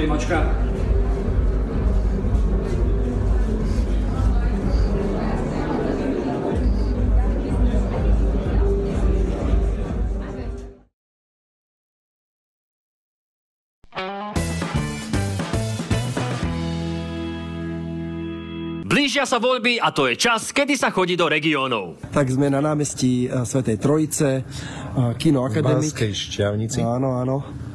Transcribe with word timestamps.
obejmačka. 0.00 0.38
Blížia 18.90 19.28
sa 19.28 19.36
voľby 19.36 19.78
a 19.78 19.92
to 19.92 20.08
je 20.08 20.16
čas, 20.16 20.48
kedy 20.50 20.80
sa 20.80 20.88
chodí 20.88 21.12
do 21.12 21.28
regiónov. 21.28 22.00
Tak 22.08 22.30
sme 22.32 22.48
na 22.48 22.64
námestí 22.64 23.28
eh, 23.28 23.44
Svetej 23.44 23.76
Trojice, 23.76 24.28
eh, 24.40 25.12
Kino 25.20 25.44
Akademik. 25.44 25.92
Banskej 25.92 26.12
šťavnici. 26.16 26.80
Áno, 26.80 27.20
áno. 27.20 27.68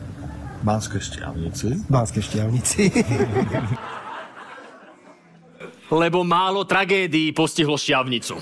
Banskej 0.65 0.97
šťavnici. 0.97 1.85
Banskej 1.85 2.23
šťavnici. 2.25 2.89
Lebo 6.01 6.25
málo 6.25 6.65
tragédií 6.65 7.29
postihlo 7.37 7.77
šťavnicu. 7.77 8.33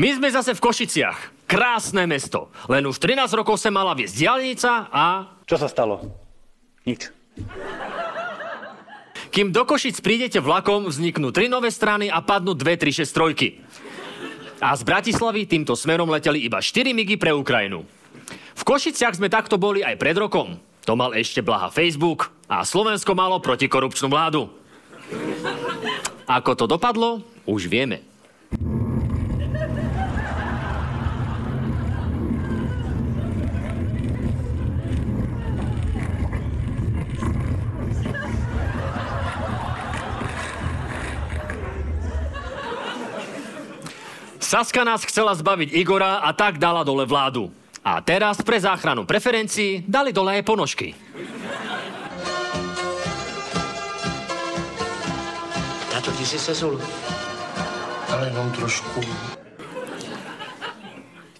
My 0.00 0.08
sme 0.16 0.32
zase 0.32 0.56
v 0.56 0.64
Košiciach. 0.64 1.44
Krásne 1.44 2.08
mesto. 2.08 2.48
Len 2.72 2.88
už 2.88 2.96
13 2.96 3.28
rokov 3.36 3.60
sa 3.60 3.68
mala 3.68 3.92
viesť 3.92 4.16
diálnica 4.16 4.88
a... 4.88 5.36
Čo 5.44 5.60
sa 5.60 5.68
stalo? 5.68 6.00
Nič. 6.88 7.12
Kým 9.28 9.52
do 9.52 9.68
Košic 9.68 10.00
prídete 10.00 10.40
vlakom, 10.40 10.88
vzniknú 10.88 11.28
tri 11.28 11.52
nové 11.52 11.68
strany 11.68 12.08
a 12.08 12.24
padnú 12.24 12.56
dve, 12.56 12.80
tri, 12.80 12.88
šesť 12.88 13.12
trojky. 13.12 13.60
A 14.64 14.72
z 14.72 14.80
Bratislavy 14.80 15.44
týmto 15.44 15.76
smerom 15.76 16.08
leteli 16.08 16.40
iba 16.40 16.64
4 16.64 16.96
migy 16.96 17.20
pre 17.20 17.36
Ukrajinu. 17.36 17.99
V 18.30 18.62
Košiciach 18.62 19.16
sme 19.16 19.32
takto 19.32 19.56
boli 19.56 19.80
aj 19.80 19.96
pred 19.96 20.16
rokom. 20.16 20.60
To 20.88 20.96
mal 20.96 21.12
ešte 21.12 21.44
blaha 21.44 21.68
Facebook 21.68 22.32
a 22.48 22.64
Slovensko 22.64 23.12
malo 23.14 23.38
protikorupčnú 23.38 24.08
vládu. 24.10 24.48
Ako 26.30 26.54
to 26.54 26.64
dopadlo, 26.70 27.24
už 27.46 27.66
vieme. 27.66 28.06
Saska 44.50 44.82
nás 44.82 45.06
chcela 45.06 45.30
zbaviť 45.30 45.70
Igora 45.78 46.26
a 46.26 46.34
tak 46.34 46.58
dala 46.58 46.82
dole 46.82 47.06
vládu. 47.06 47.54
A 47.80 48.04
teraz 48.04 48.44
pre 48.44 48.60
záchranu 48.60 49.08
preferencií 49.08 49.80
dali 49.88 50.12
dole 50.12 50.36
aj 50.36 50.44
ponožky. 50.44 50.92
Na 55.88 55.98
to 56.04 56.12
ty 56.12 56.24
si 56.28 56.36
sesul? 56.36 56.76
Ale 58.12 58.28
jenom 58.28 58.52
trošku. 58.52 59.00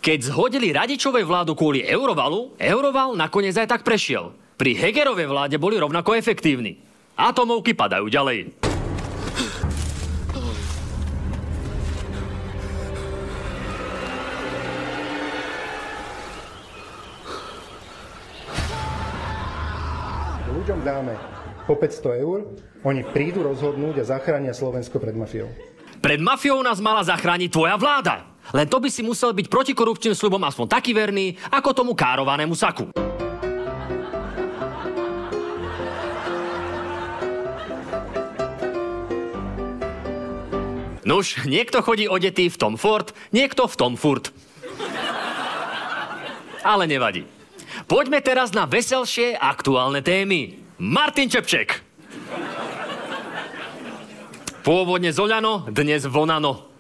Keď 0.01 0.33
zhodili 0.33 0.73
radičovej 0.73 1.29
vládu 1.29 1.53
kvôli 1.53 1.85
Eurovalu, 1.85 2.57
Euroval 2.57 3.21
nakoniec 3.21 3.53
aj 3.61 3.69
tak 3.69 3.83
prešiel. 3.85 4.33
Pri 4.57 4.73
Hegerovej 4.73 5.29
vláde 5.29 5.57
boli 5.61 5.77
rovnako 5.77 6.17
efektívni. 6.17 6.81
Atomovky 7.21 7.77
padajú 7.77 8.09
ďalej. 8.09 8.60
Dáme 20.91 21.15
po 21.71 21.79
500 21.79 22.19
eur, 22.27 22.39
oni 22.83 23.07
prídu 23.07 23.47
rozhodnúť 23.47 24.03
a 24.03 24.19
zachránia 24.19 24.51
Slovensko 24.51 24.99
pred 24.99 25.15
mafiou. 25.15 25.47
Pred 26.03 26.19
mafiou 26.19 26.59
nás 26.67 26.83
mala 26.83 27.07
zachrániť 27.07 27.47
tvoja 27.53 27.79
vláda. 27.79 28.27
Len 28.51 28.67
to 28.67 28.83
by 28.83 28.91
si 28.91 29.07
musel 29.07 29.31
byť 29.31 29.47
protikorupčným 29.47 30.17
slubom 30.19 30.43
aspoň 30.43 30.67
taký 30.67 30.91
verný, 30.91 31.39
ako 31.55 31.71
tomu 31.71 31.93
károvanému 31.95 32.59
saku. 32.59 32.91
Nuž, 41.07 41.43
niekto 41.47 41.83
chodí 41.87 42.11
odetý 42.11 42.51
v 42.51 42.59
tom 42.59 42.75
Ford, 42.75 43.15
niekto 43.31 43.71
v 43.71 43.77
tom 43.79 43.95
furt. 43.95 44.35
Ale 46.67 46.87
nevadí. 46.91 47.27
Poďme 47.87 48.23
teraz 48.23 48.55
na 48.55 48.67
veselšie 48.67 49.39
aktuálne 49.39 50.03
témy. 50.03 50.60
Martin 50.81 51.29
Čepček. 51.29 51.77
Pôvodne 54.65 55.13
Zoľano, 55.13 55.69
dnes 55.69 56.09
Vonano. 56.09 56.73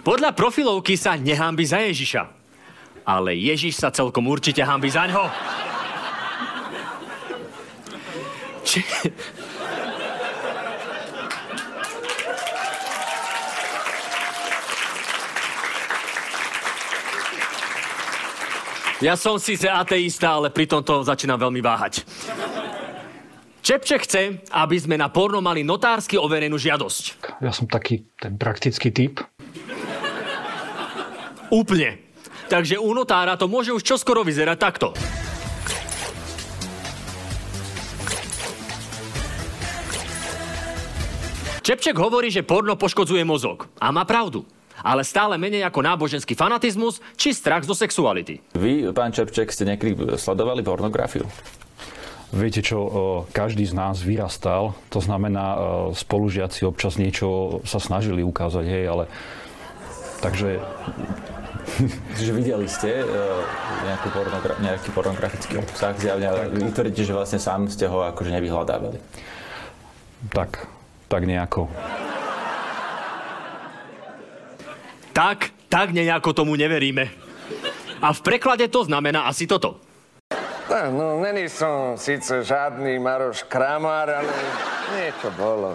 Podľa 0.00 0.32
profilovky 0.32 0.96
sa 0.96 1.12
nehambi 1.12 1.68
za 1.68 1.84
Ježiša. 1.84 2.22
Ale 3.04 3.36
Ježiš 3.36 3.76
sa 3.76 3.92
celkom 3.92 4.32
určite 4.32 4.64
hambi 4.64 4.88
za 4.88 5.04
ňo. 5.04 5.28
Či... 8.64 8.80
Ja 19.04 19.12
som 19.12 19.36
síce 19.36 19.68
ateista, 19.68 20.40
ale 20.40 20.48
pri 20.48 20.64
tomto 20.64 21.04
začínam 21.04 21.36
veľmi 21.36 21.60
váhať. 21.60 22.08
Čepček 23.60 24.08
chce, 24.08 24.40
aby 24.56 24.76
sme 24.80 24.96
na 24.96 25.12
porno 25.12 25.44
mali 25.44 25.60
notársky 25.60 26.16
overenú 26.16 26.56
žiadosť. 26.56 27.04
Ja 27.44 27.52
som 27.52 27.68
taký 27.68 28.08
ten 28.16 28.40
praktický 28.40 28.88
typ. 28.94 29.20
Úplne. 31.52 32.00
Takže 32.48 32.80
u 32.80 32.94
notára 32.96 33.36
to 33.36 33.50
môže 33.50 33.74
už 33.74 33.84
čoskoro 33.84 34.24
vyzerať 34.24 34.56
takto. 34.56 34.88
Čepček 41.66 41.98
hovorí, 41.98 42.30
že 42.30 42.46
porno 42.46 42.78
poškodzuje 42.78 43.26
mozog. 43.26 43.66
A 43.82 43.90
má 43.90 44.06
pravdu. 44.06 44.46
Ale 44.84 45.04
stále 45.04 45.40
menej 45.40 45.64
ako 45.64 45.80
náboženský 45.80 46.36
fanatizmus 46.36 47.00
či 47.16 47.32
strach 47.32 47.64
zo 47.64 47.72
sexuality. 47.72 48.40
Vy, 48.52 48.92
pán 48.92 49.12
Čepček, 49.14 49.48
ste 49.52 49.64
niekedy 49.64 49.96
sledovali 50.16 50.60
pornografiu? 50.60 51.24
Viete 52.34 52.58
čo, 52.58 52.82
každý 53.30 53.62
z 53.64 53.72
nás 53.78 54.02
vyrastal, 54.02 54.74
to 54.90 54.98
znamená, 54.98 55.56
spolužiaci 55.94 56.66
občas 56.66 56.98
niečo 56.98 57.62
sa 57.62 57.78
snažili 57.78 58.26
ukázať, 58.26 58.64
hej, 58.66 58.84
ale 58.90 59.04
takže... 60.20 60.58
Čiže 62.18 62.32
videli 62.34 62.66
ste 62.66 63.02
nejakú 63.86 64.10
pornogra- 64.10 64.58
nejaký 64.58 64.90
pornografický 64.90 65.62
obsah 65.62 65.94
zjavne, 65.98 66.26
ale 66.26 66.50
vy 66.50 66.70
tvrdíte, 66.74 67.06
že 67.06 67.14
vlastne 67.14 67.38
sám 67.38 67.70
ste 67.70 67.86
ho 67.86 68.02
akože 68.06 68.34
nevyhľadávali. 68.34 68.98
Tak, 70.30 70.66
tak 71.06 71.22
nejako. 71.26 71.70
Tak, 75.16 75.48
tak 75.72 75.96
nejako 75.96 76.36
tomu 76.36 76.60
neveríme. 76.60 77.08
A 78.04 78.12
v 78.12 78.20
preklade 78.20 78.68
to 78.68 78.84
znamená 78.84 79.24
asi 79.24 79.48
toto. 79.48 79.80
Tak, 80.68 80.92
no, 80.92 81.16
není 81.24 81.48
som 81.48 81.96
síce 81.96 82.44
žiadny 82.44 83.00
Maroš 83.00 83.48
Kramár, 83.48 84.12
ale 84.12 84.28
niečo 84.92 85.32
bolo. 85.32 85.72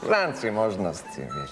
V 0.00 0.08
rámci 0.08 0.48
možností, 0.48 1.20
vieš. 1.20 1.50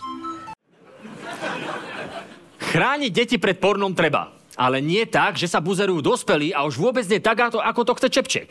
Chrániť 2.73 3.13
deti 3.13 3.37
pred 3.37 3.61
pornom 3.61 3.93
treba. 3.93 4.33
Ale 4.57 4.81
nie 4.81 5.05
tak, 5.05 5.37
že 5.37 5.45
sa 5.45 5.61
buzerujú 5.61 6.01
dospelí 6.01 6.57
a 6.57 6.65
už 6.65 6.81
vôbec 6.81 7.05
nie 7.05 7.21
tak, 7.21 7.37
ako, 7.53 7.61
ako 7.61 7.81
to 7.85 7.93
chce 8.01 8.09
Čepček. 8.17 8.49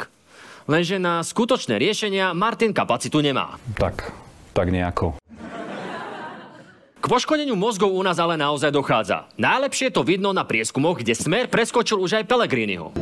Lenže 0.70 1.02
na 1.02 1.26
skutočné 1.26 1.82
riešenia 1.82 2.38
Martin 2.38 2.70
kapacitu 2.70 3.18
nemá. 3.18 3.58
Tak, 3.82 4.14
tak 4.54 4.70
nejako. 4.70 5.18
K 7.06 7.14
poškodeniu 7.14 7.54
mozgov 7.54 7.94
u 7.94 8.02
nás 8.02 8.18
ale 8.18 8.34
naozaj 8.34 8.74
dochádza. 8.74 9.30
Najlepšie 9.38 9.94
to 9.94 10.02
vidno 10.02 10.34
na 10.34 10.42
prieskumoch, 10.42 10.98
kde 10.98 11.14
Smer 11.14 11.46
preskočil 11.46 12.02
už 12.02 12.18
aj 12.18 12.26
Pellegriniho. 12.26 12.98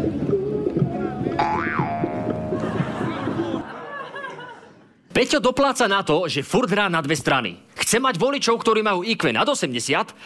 Peťo 5.08 5.40
dopláca 5.40 5.88
na 5.88 6.04
to, 6.04 6.28
že 6.28 6.44
furt 6.44 6.68
hrá 6.68 6.92
na 6.92 7.00
dve 7.00 7.16
strany. 7.16 7.64
Chce 7.80 8.04
mať 8.04 8.20
voličov, 8.20 8.60
ktorí 8.60 8.84
majú 8.84 9.08
IQ 9.08 9.32
nad 9.32 9.48
80, 9.48 9.72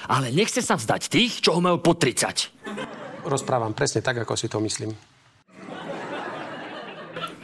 ale 0.10 0.34
nechce 0.34 0.66
sa 0.66 0.74
vzdať 0.74 1.14
tých, 1.14 1.46
čo 1.46 1.54
ho 1.54 1.62
majú 1.62 1.78
pod 1.78 2.02
30. 2.02 3.30
Rozprávam 3.30 3.78
presne 3.78 4.02
tak, 4.02 4.26
ako 4.26 4.34
si 4.34 4.50
to 4.50 4.58
myslím. 4.58 4.90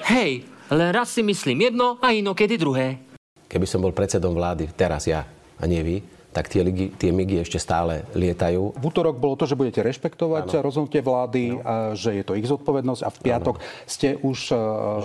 Hej, 0.09 0.49
len 0.73 0.89
raz 0.89 1.13
si 1.13 1.21
myslím 1.21 1.69
jedno 1.69 2.01
a 2.01 2.09
inokedy 2.09 2.57
druhé. 2.57 2.97
Keby 3.45 3.69
som 3.69 3.85
bol 3.85 3.93
predsedom 3.93 4.33
vlády, 4.33 4.73
teraz 4.73 5.05
ja, 5.05 5.29
a 5.61 5.69
nie 5.69 5.85
vy, 5.85 6.22
tak 6.33 6.49
tie, 6.49 6.65
ligy, 6.65 6.89
tie 6.97 7.13
migy 7.13 7.45
ešte 7.45 7.61
stále 7.61 8.09
lietajú. 8.17 8.73
V 8.73 8.83
útorok 8.83 9.21
bolo 9.21 9.37
to, 9.37 9.45
že 9.45 9.53
budete 9.53 9.85
rešpektovať 9.85 10.49
ano. 10.49 10.65
rozhodnutie 10.65 11.05
vlády, 11.05 11.61
a 11.61 11.93
že 11.93 12.17
je 12.17 12.23
to 12.25 12.33
ich 12.33 12.49
zodpovednosť 12.49 13.01
a 13.05 13.09
v 13.13 13.17
piatok 13.21 13.55
ano. 13.61 13.65
ste 13.85 14.17
už 14.17 14.37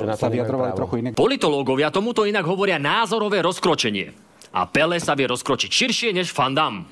že 0.00 0.04
sa 0.16 0.32
vyjadrovali 0.32 0.72
trochu 0.72 0.94
inak. 1.04 1.12
Politológovia 1.12 1.92
tomuto 1.92 2.24
inak 2.24 2.48
hovoria 2.48 2.80
názorové 2.80 3.44
rozkročenie. 3.44 4.16
A 4.56 4.64
Pele 4.64 4.96
sa 4.96 5.12
vie 5.12 5.28
rozkročiť 5.28 5.68
širšie 5.68 6.10
než 6.16 6.32
Fandam. 6.32 6.88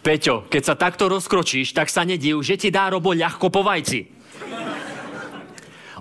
Peťo, 0.00 0.46
keď 0.46 0.62
sa 0.62 0.78
takto 0.78 1.10
rozkročíš, 1.10 1.74
tak 1.74 1.90
sa 1.90 2.06
nediv, 2.06 2.38
že 2.38 2.54
ti 2.54 2.70
dá 2.70 2.86
robo 2.94 3.10
ľahko 3.10 3.50
po 3.50 3.66
vajci. 3.66 4.15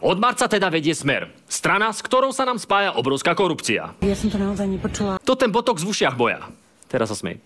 Od 0.04 0.18
marca 0.20 0.52
teda 0.52 0.68
vedie 0.68 0.92
Smer. 0.92 1.32
Strana, 1.48 1.96
s 1.96 2.04
ktorou 2.04 2.36
sa 2.36 2.44
nám 2.44 2.60
spája 2.60 3.00
obrovská 3.00 3.32
korupcia. 3.32 3.96
Ja 4.04 4.16
som 4.16 4.28
to 4.28 4.36
naozaj 4.36 4.68
nepočula. 4.68 5.22
To 5.24 5.34
ten 5.40 5.54
botok 5.56 5.80
z 5.80 5.88
ušiach 5.88 6.20
boja. 6.20 6.52
Teraz 6.92 7.12
sa 7.12 7.16
smej. 7.16 7.40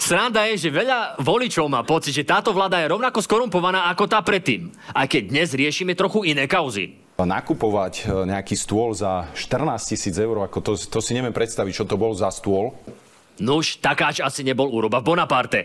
Sranda 0.00 0.42
je, 0.50 0.66
že 0.66 0.74
veľa 0.74 1.22
voličov 1.22 1.70
má 1.70 1.86
pocit, 1.86 2.10
že 2.10 2.26
táto 2.26 2.50
vláda 2.50 2.82
je 2.82 2.90
rovnako 2.90 3.22
skorumpovaná 3.22 3.86
ako 3.94 4.10
tá 4.10 4.18
predtým. 4.24 4.74
Aj 4.90 5.06
keď 5.06 5.22
dnes 5.30 5.54
riešime 5.54 5.94
trochu 5.94 6.26
iné 6.26 6.50
kauzy. 6.50 6.98
Nakupovať 7.20 8.08
e, 8.08 8.24
nejaký 8.32 8.56
stôl 8.56 8.96
za 8.96 9.28
14 9.36 9.70
tisíc 9.92 10.16
eur, 10.16 10.40
ako 10.40 10.58
to, 10.64 10.72
to 10.74 10.98
si 11.04 11.12
neviem 11.12 11.36
predstaviť, 11.36 11.84
čo 11.84 11.84
to 11.84 12.00
bol 12.00 12.16
za 12.16 12.32
stôl. 12.32 12.72
Nuž, 13.40 13.80
takáč 13.80 14.20
asi 14.20 14.44
nebol 14.44 14.68
úroba 14.68 15.00
v 15.00 15.16
Bonaparte. 15.16 15.60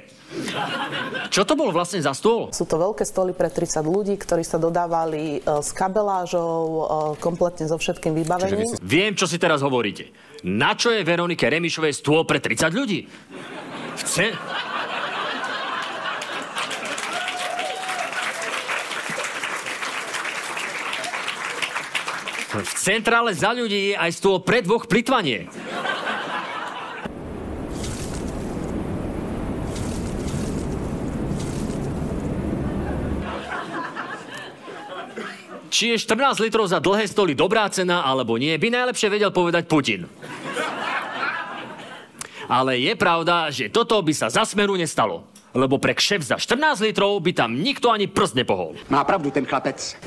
Čo 1.27 1.43
to 1.43 1.59
bol 1.59 1.75
vlastne 1.75 1.99
za 1.99 2.15
stôl? 2.15 2.55
Sú 2.55 2.63
to 2.63 2.79
veľké 2.79 3.03
stoly 3.03 3.35
pre 3.35 3.51
30 3.51 3.83
ľudí, 3.83 4.15
ktorí 4.15 4.47
sa 4.47 4.55
dodávali 4.55 5.43
e, 5.43 5.59
s 5.59 5.75
kabelážou, 5.75 6.63
e, 6.63 6.83
kompletne 7.19 7.67
so 7.67 7.75
všetkým 7.75 8.15
vybavením. 8.15 8.63
Si... 8.63 8.79
Viem, 8.79 9.19
čo 9.19 9.27
si 9.27 9.35
teraz 9.35 9.59
hovoríte. 9.59 10.07
Na 10.47 10.79
čo 10.79 10.95
je 10.95 11.03
Veronike 11.03 11.43
Remišovej 11.43 11.99
stôl 11.99 12.23
pre 12.23 12.39
30 12.39 12.71
ľudí? 12.71 13.11
Chce... 13.99 14.31
V 22.55 22.71
centrále 22.79 23.35
za 23.35 23.51
ľudí 23.51 23.91
je 23.91 23.95
aj 23.99 24.15
stôl 24.15 24.39
pre 24.39 24.63
dvoch 24.63 24.87
plitvanie. 24.87 25.51
Či 35.75 35.91
je 35.91 36.07
14 36.07 36.39
litrov 36.39 36.71
za 36.71 36.79
dlhé 36.79 37.03
stoly 37.03 37.35
dobrá 37.35 37.67
cena 37.67 38.07
alebo 38.07 38.39
nie, 38.39 38.55
by 38.55 38.71
najlepšie 38.71 39.11
vedel 39.11 39.35
povedať 39.35 39.67
Putin. 39.67 40.07
Ale 42.47 42.79
je 42.79 42.95
pravda, 42.95 43.51
že 43.51 43.67
toto 43.67 43.99
by 43.99 44.15
sa 44.15 44.31
za 44.31 44.47
smeru 44.47 44.79
nestalo. 44.79 45.27
Lebo 45.51 45.75
pre 45.75 45.91
kšef 45.91 46.31
za 46.31 46.39
14 46.39 46.79
litrov 46.79 47.19
by 47.19 47.35
tam 47.35 47.59
nikto 47.59 47.91
ani 47.91 48.07
prst 48.07 48.39
nepohol. 48.39 48.79
Má 48.87 49.03
pravdu 49.03 49.35
ten 49.35 49.43
chlapec. 49.43 49.99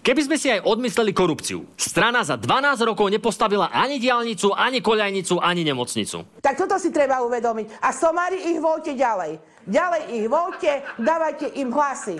Keby 0.00 0.20
sme 0.24 0.40
si 0.40 0.48
aj 0.48 0.64
odmysleli 0.64 1.12
korupciu, 1.12 1.68
strana 1.76 2.24
za 2.24 2.40
12 2.40 2.88
rokov 2.88 3.12
nepostavila 3.12 3.68
ani 3.68 4.00
diálnicu, 4.00 4.56
ani 4.56 4.80
koľajnicu, 4.80 5.36
ani 5.36 5.68
nemocnicu. 5.68 6.40
Tak 6.40 6.56
toto 6.56 6.80
si 6.80 6.88
treba 6.88 7.20
uvedomiť. 7.20 7.84
A 7.84 7.92
somári 7.92 8.40
ich 8.48 8.56
voľte 8.56 8.96
ďalej. 8.96 9.36
Ďalej 9.68 10.02
ich 10.16 10.26
voľte, 10.30 10.72
dávajte 10.96 11.46
im 11.60 11.68
hlasy. 11.68 12.16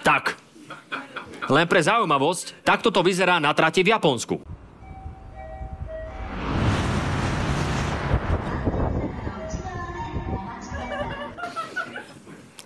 Tak. 0.00 0.36
Len 1.44 1.66
pre 1.68 1.80
zaujímavosť, 1.84 2.64
takto 2.64 2.88
to 2.88 3.04
vyzerá 3.04 3.36
na 3.36 3.52
trati 3.52 3.84
v 3.84 3.92
Japonsku. 3.92 4.40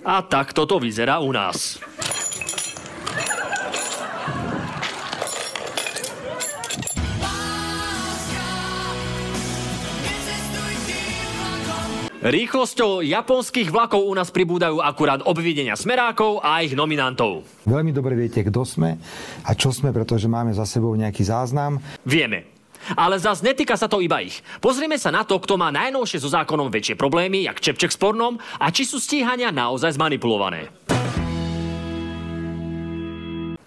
A 0.09 0.25
takto 0.25 0.65
to 0.65 0.81
vyzerá 0.81 1.19
u 1.21 1.35
nás. 1.35 1.83
Rýchlosťou 12.29 13.01
japonských 13.09 13.73
vlakov 13.73 14.05
u 14.05 14.13
nás 14.13 14.29
pribúdajú 14.29 14.85
akurát 14.85 15.25
obvidenia 15.25 15.73
smerákov 15.81 16.45
a 16.45 16.61
ich 16.61 16.77
nominantov. 16.77 17.49
Veľmi 17.65 17.89
dobre 17.89 18.13
viete, 18.21 18.45
kto 18.45 18.69
sme 18.69 19.01
a 19.49 19.51
čo 19.57 19.73
sme, 19.73 19.97
pretože 19.97 20.29
máme 20.29 20.53
za 20.53 20.69
sebou 20.69 20.93
nejaký 20.93 21.25
záznam. 21.25 21.81
Vieme. 22.05 22.53
Ale 23.01 23.17
zase 23.17 23.49
netýka 23.49 23.81
sa 23.81 23.89
to 23.89 24.05
iba 24.05 24.21
ich. 24.21 24.45
Pozrieme 24.61 25.01
sa 25.01 25.09
na 25.09 25.25
to, 25.25 25.41
kto 25.41 25.57
má 25.57 25.73
najnovšie 25.73 26.21
so 26.21 26.29
zákonom 26.29 26.69
väčšie 26.69 27.01
problémy, 27.01 27.49
jak 27.49 27.65
Čepček 27.65 27.97
s 27.97 27.97
pornom, 27.97 28.37
a 28.61 28.69
či 28.69 28.85
sú 28.85 29.01
stíhania 29.01 29.49
naozaj 29.49 29.97
zmanipulované. 29.97 30.69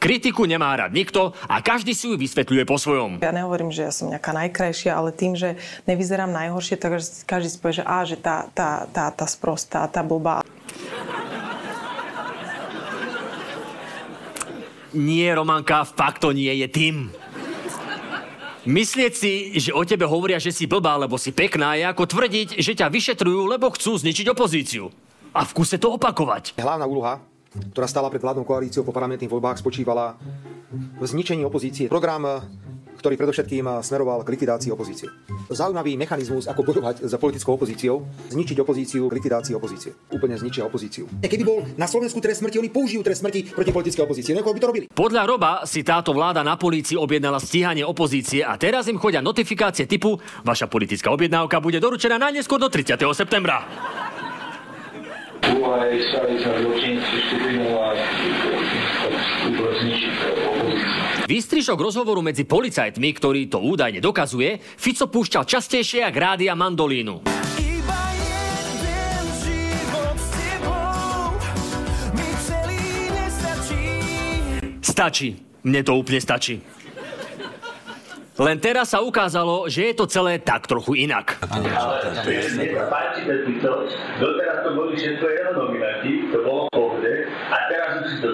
Kritiku 0.01 0.49
nemá 0.49 0.73
rád 0.73 0.97
nikto 0.97 1.37
a 1.45 1.61
každý 1.61 1.93
si 1.93 2.09
ju 2.09 2.17
vysvetľuje 2.17 2.65
po 2.65 2.81
svojom. 2.81 3.21
Ja 3.21 3.29
nehovorím, 3.29 3.69
že 3.69 3.85
ja 3.85 3.93
som 3.93 4.09
nejaká 4.09 4.33
najkrajšia, 4.33 4.97
ale 4.97 5.13
tým, 5.13 5.37
že 5.37 5.61
nevyzerám 5.85 6.33
najhoršie, 6.33 6.81
tak 6.81 6.97
každý 7.29 7.49
si 7.53 7.61
povie, 7.61 7.77
že 7.77 7.85
á, 7.85 8.01
že 8.01 8.17
tá, 8.17 8.49
tá, 8.49 8.89
tá, 8.89 9.13
tá 9.13 9.25
sprostá, 9.29 9.85
tá 9.85 10.01
blbá. 10.01 10.41
Nie, 14.97 15.37
Romanka, 15.37 15.85
fakt 15.85 16.25
to 16.25 16.33
nie 16.33 16.49
je 16.49 16.67
tým. 16.67 17.13
Myslieť 18.65 19.13
si, 19.13 19.53
že 19.61 19.69
o 19.69 19.85
tebe 19.85 20.09
hovoria, 20.09 20.41
že 20.41 20.49
si 20.49 20.65
blbá, 20.65 20.97
lebo 20.97 21.21
si 21.21 21.29
pekná, 21.29 21.77
je 21.77 21.85
ako 21.85 22.09
tvrdiť, 22.09 22.57
že 22.57 22.73
ťa 22.73 22.89
vyšetrujú, 22.89 23.45
lebo 23.45 23.69
chcú 23.69 24.01
zničiť 24.01 24.33
opozíciu. 24.33 24.89
A 25.37 25.45
v 25.45 25.51
kuse 25.53 25.77
to 25.77 25.93
opakovať. 25.93 26.57
Hlavná 26.57 26.89
úloha 26.89 27.30
ktorá 27.51 27.87
stála 27.87 28.07
pred 28.07 28.23
vládnou 28.23 28.47
koalíciou 28.47 28.87
po 28.87 28.95
parlamentných 28.95 29.31
voľbách, 29.31 29.59
spočívala 29.59 30.15
v 30.71 31.03
zničení 31.03 31.43
opozície. 31.43 31.91
Program, 31.91 32.39
ktorý 33.01 33.17
predovšetkým 33.17 33.81
smeroval 33.81 34.21
k 34.21 34.37
likvidácii 34.37 34.69
opozície. 34.69 35.09
Zaujímavý 35.49 35.97
mechanizmus, 35.97 36.45
ako 36.45 36.61
bojovať 36.61 37.01
za 37.09 37.17
politickou 37.17 37.57
opozíciou, 37.57 38.05
zničiť 38.29 38.61
opozíciu 38.61 39.09
k 39.09 39.13
likvidácii 39.17 39.57
opozície. 39.57 39.97
Úplne 40.13 40.37
zničia 40.37 40.63
opozíciu. 40.69 41.09
Keby 41.25 41.43
bol 41.43 41.65
na 41.81 41.89
Slovensku 41.89 42.21
trest 42.21 42.45
smrti, 42.45 42.61
oni 42.61 42.69
použijú 42.69 43.01
trest 43.01 43.25
smrti 43.25 43.57
proti 43.57 43.73
politickej 43.73 44.05
opozícii. 44.05 44.37
Neko 44.37 44.53
by 44.53 44.59
to 44.61 44.69
robili. 44.69 44.85
Podľa 44.93 45.23
Roba 45.25 45.51
si 45.65 45.81
táto 45.81 46.13
vláda 46.13 46.45
na 46.45 46.61
polícii 46.61 46.93
objednala 46.93 47.41
stíhanie 47.41 47.81
opozície 47.81 48.45
a 48.45 48.53
teraz 48.55 48.85
im 48.85 49.01
chodia 49.01 49.19
notifikácie 49.19 49.89
typu 49.89 50.13
Vaša 50.45 50.69
politická 50.69 51.09
objednávka 51.09 51.57
bude 51.57 51.81
doručená 51.81 52.21
najneskôr 52.21 52.61
do 52.61 52.69
30. 52.69 53.01
septembra. 53.17 53.65
Úloha 55.61 55.85
jej 55.93 56.09
sa 56.09 56.25
zločinci 56.57 57.15
Výstrižok 61.29 61.77
rozhovoru 61.77 62.25
medzi 62.25 62.49
policajtmi, 62.49 63.09
ktorý 63.13 63.45
to 63.45 63.61
údajne 63.61 64.01
dokazuje, 64.01 64.57
Fico 64.57 65.05
púšťal 65.05 65.45
častejšie 65.45 66.01
ako 66.01 66.17
rádia 66.17 66.57
mandolínu. 66.57 67.21
Stačí. 74.81 75.29
Mne 75.61 75.81
to 75.85 75.93
úplne 75.93 76.17
stačí. 76.17 76.80
Len 78.41 78.57
teraz 78.57 78.97
sa 78.97 79.05
ukázalo, 79.05 79.69
že 79.69 79.93
je 79.93 79.93
to 79.93 80.09
celé 80.09 80.41
tak 80.41 80.65
trochu 80.65 81.05
inak. 81.05 81.37
Ale 81.45 81.61
mne 81.61 82.73
sa 82.73 82.89
páči 82.89 83.21
ten 83.29 83.45
Fico, 83.45 83.85
doteraz 84.17 84.65
to 84.65 84.69
boli 84.73 84.97
všetko 84.97 85.25
jeho 85.29 85.51
nominanti, 85.53 86.25
to 86.33 86.41
bolo 86.41 86.65
v 86.65 86.71
pohode, 86.73 87.13
a 87.29 87.57
teraz 87.69 87.89
už 88.01 88.05
si 88.09 88.17
to 88.17 88.27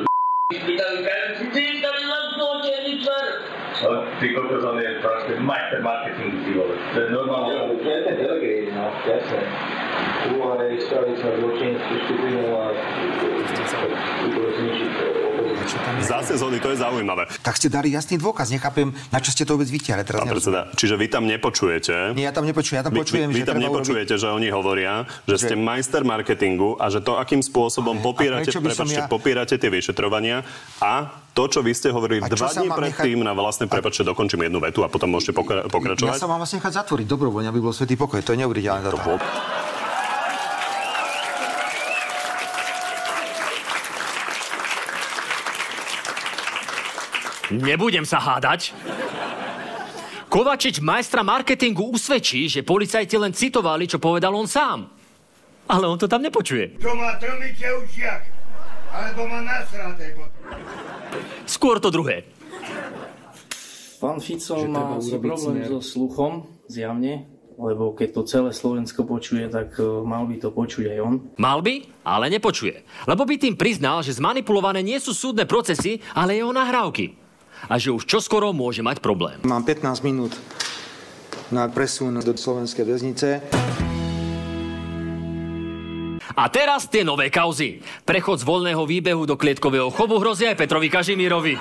spýtali 0.47 0.97
každý, 1.03 1.43
ty, 1.51 1.63
ktorý 1.83 2.01
vám 2.07 2.25
zločený 2.67 2.93
tvr. 3.03 3.27
No, 3.77 3.89
ty 4.19 4.25
kokos, 4.33 4.63
on 4.65 4.77
je 4.81 4.89
proste 4.99 5.31
majster 5.39 5.79
marketingu, 5.85 6.37
ty 6.43 6.51
vole. 6.57 6.75
To 6.75 6.97
je 6.99 7.07
normálne. 7.13 7.53
To 7.77 7.87
je 7.87 7.99
ten 8.03 8.15
no, 8.73 8.85
jasne. 9.05 9.39
Úloha 10.33 10.55
je 10.67 10.81
sa 10.83 11.29
zločinskú 11.39 11.93
skupinu 12.03 12.41
a 12.57 12.65
zničiť 14.57 14.91
Zase 15.99 16.39
zhody, 16.39 16.63
to 16.63 16.71
je 16.71 16.79
zaujímavé. 16.79 17.27
Tak 17.43 17.59
ste 17.59 17.67
dali 17.67 17.91
jasný 17.91 18.15
dôkaz, 18.15 18.47
nechápem, 18.55 18.95
na 19.11 19.19
čo 19.19 19.35
ste 19.35 19.43
to 19.43 19.59
vôbec 19.59 19.67
vytiahli. 19.67 20.07
Teraz 20.07 20.23
Pán 20.23 20.31
predseda, 20.31 20.71
čiže 20.71 20.95
vy 20.95 21.07
tam 21.11 21.27
nepočujete? 21.27 22.15
Nie, 22.15 22.31
ja 22.31 22.33
tam 22.33 22.47
nepočujem, 22.47 22.79
ja 22.79 22.85
tam 22.87 22.95
počujem, 22.95 23.27
vy, 23.27 23.35
vy, 23.35 23.43
vy 23.43 23.47
tam 23.47 23.59
nepočujete, 23.59 24.15
urobiť... 24.15 24.23
že 24.23 24.27
oni 24.31 24.47
hovoria, 24.47 25.03
že, 25.27 25.35
že 25.35 25.37
ste 25.43 25.53
majster 25.59 26.07
marketingu 26.07 26.79
a 26.79 26.87
že 26.87 27.03
to, 27.03 27.19
akým 27.19 27.43
spôsobom 27.43 27.99
popierate, 27.99 28.47
prepačte, 28.47 29.03
ja... 29.03 29.11
popierate 29.11 29.55
tie 29.59 29.67
vyšetrovania 29.67 30.47
a 30.79 31.11
to, 31.35 31.43
čo 31.45 31.59
vy 31.61 31.69
ste 31.69 31.93
hovorili 31.93 32.25
dva 32.25 32.49
sa 32.57 32.65
mám 32.65 32.77
predtým 32.81 33.19
nechať... 33.21 33.29
na 33.29 33.33
vlastné 33.37 33.65
prepačte 33.69 34.01
dokončím 34.01 34.49
jednu 34.49 34.57
vetu 34.57 34.81
a 34.81 34.89
potom 34.89 35.13
môžete 35.13 35.37
pokra- 35.37 35.69
pokračovať. 35.69 36.17
Ja 36.17 36.17
sa 36.17 36.25
mám 36.25 36.41
vlastne 36.41 36.57
nechať 36.57 36.73
zatvoriť 36.81 37.05
dobrovoľne, 37.05 37.53
aby 37.53 37.61
bol 37.61 37.73
svetý 37.73 37.93
pokoj. 37.93 38.19
To 38.25 38.33
je 38.33 38.39
neuveriteľné. 38.41 38.89
To 38.89 38.99
bol... 39.05 39.17
Nebudem 47.47 48.03
sa 48.03 48.19
hádať. 48.19 48.75
Kovačič 50.27 50.83
majstra 50.83 51.23
marketingu 51.23 51.95
usvedčí, 51.95 52.51
že 52.51 52.59
policajti 52.59 53.15
len 53.15 53.31
citovali, 53.31 53.87
čo 53.87 54.03
povedal 54.03 54.35
on 54.35 54.43
sám. 54.43 54.91
Ale 55.71 55.87
on 55.87 55.95
to 55.95 56.11
tam 56.11 56.19
nepočuje. 56.19 56.75
Čo 56.79 56.91
má 56.95 57.15
trmice 57.15 57.67
učiak, 57.83 58.21
alebo 58.91 59.31
má 59.31 59.39
nasraté. 59.43 60.11
Skôr 61.47 61.79
to 61.79 61.87
druhé. 61.87 62.27
Pán 63.97 64.21
Fico 64.21 64.53
má 64.69 65.01
asi 65.01 65.17
problém 65.17 65.65
so 65.65 65.81
sluchom, 65.81 66.45
zjavne, 66.69 67.25
lebo 67.57 67.97
keď 67.97 68.09
to 68.13 68.21
celé 68.29 68.53
Slovensko 68.53 69.01
počuje, 69.09 69.49
tak 69.49 69.73
e, 69.81 69.83
mal 70.05 70.29
by 70.29 70.37
to 70.37 70.53
počuť 70.53 70.93
aj 70.93 70.99
on. 71.01 71.13
Mal 71.41 71.65
by, 71.65 72.05
ale 72.05 72.29
nepočuje. 72.29 72.85
Lebo 73.09 73.25
by 73.25 73.41
tým 73.41 73.57
priznal, 73.57 74.05
že 74.05 74.13
zmanipulované 74.13 74.85
nie 74.85 75.01
sú 75.01 75.17
súdne 75.17 75.49
procesy, 75.49 75.97
ale 76.13 76.37
jeho 76.37 76.53
nahrávky 76.53 77.17
a 77.65 77.81
že 77.81 77.89
už 77.89 78.05
čoskoro 78.05 78.53
môže 78.53 78.85
mať 78.85 79.01
problém. 79.01 79.41
Mám 79.41 79.65
15 79.65 80.05
minút 80.05 80.37
na 81.49 81.65
presun 81.65 82.21
do 82.21 82.37
slovenskej 82.37 82.85
väznice. 82.85 83.27
A 86.37 86.53
teraz 86.53 86.85
tie 86.85 87.01
nové 87.01 87.33
kauzy. 87.33 87.81
Prechod 88.05 88.37
z 88.37 88.45
voľného 88.45 88.85
výbehu 88.85 89.25
do 89.25 89.33
klietkového 89.33 89.89
chovu 89.89 90.21
hrozí 90.21 90.45
aj 90.45 90.53
Petrovi 90.53 90.85
Kažimírovi. 90.85 91.57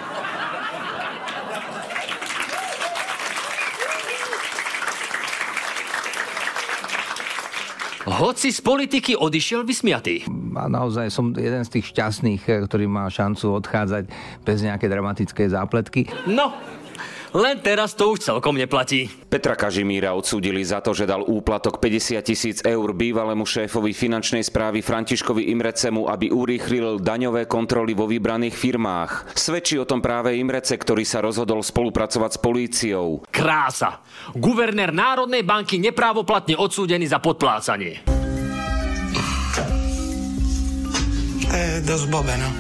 Hoci 8.06 8.54
z 8.54 8.62
politiky 8.62 9.18
odišiel 9.18 9.66
vysmiatý. 9.66 10.22
A 10.54 10.70
naozaj 10.70 11.10
som 11.10 11.34
jeden 11.34 11.66
z 11.66 11.70
tých 11.75 11.90
šťastných, 11.90 12.42
eh, 12.46 12.62
ktorý 12.62 12.86
má 12.86 13.10
šancu 13.10 13.58
odchádzať 13.58 14.06
bez 14.46 14.62
nejaké 14.62 14.86
dramatické 14.86 15.50
zápletky. 15.50 16.06
No, 16.30 16.54
len 17.33 17.59
teraz 17.64 17.97
to 17.99 18.14
už 18.14 18.23
celkom 18.23 18.54
neplatí. 18.54 19.11
Petra 19.26 19.59
Kažimíra 19.59 20.14
odsúdili 20.14 20.62
za 20.62 20.78
to, 20.85 20.95
že 20.95 21.09
dal 21.09 21.26
úplatok 21.26 21.83
50 21.83 22.23
tisíc 22.23 22.59
eur 22.62 22.92
bývalému 22.95 23.42
šéfovi 23.42 23.90
finančnej 23.90 24.45
správy 24.45 24.85
Františkovi 24.85 25.50
Imrecemu, 25.50 26.06
aby 26.06 26.30
urýchlil 26.30 27.02
daňové 27.02 27.50
kontroly 27.50 27.97
vo 27.97 28.06
vybraných 28.06 28.54
firmách. 28.54 29.35
Svedčí 29.35 29.80
o 29.80 29.88
tom 29.88 29.99
práve 29.99 30.37
Imrece, 30.37 30.78
ktorý 30.78 31.02
sa 31.02 31.25
rozhodol 31.25 31.64
spolupracovať 31.64 32.30
s 32.37 32.38
políciou. 32.38 33.25
Krása! 33.33 34.04
Guvernér 34.37 34.92
Národnej 34.92 35.42
banky 35.42 35.80
neprávoplatne 35.80 36.54
odsúdený 36.61 37.09
za 37.09 37.18
podplácanie. 37.18 38.04
To 41.47 41.54
je 41.56 41.80
dosť 41.88 42.06
blbé, 42.12 42.35
no. 42.37 42.50